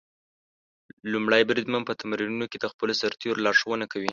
لومړی 1.11 1.41
بریدمن 1.49 1.81
په 1.87 1.93
تمرینونو 2.01 2.45
کې 2.51 2.57
د 2.59 2.65
خپلو 2.73 2.93
سرتېرو 3.01 3.43
لارښوونه 3.45 3.85
کوي. 3.93 4.09